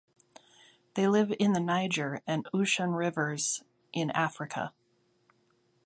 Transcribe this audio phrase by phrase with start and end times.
[0.95, 3.63] They live in the Niger and Oshun rivers
[3.93, 4.73] in Africa.